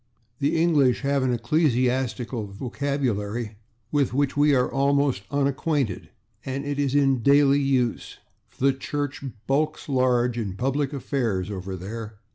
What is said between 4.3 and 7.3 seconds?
we are almost unacquainted, and it is in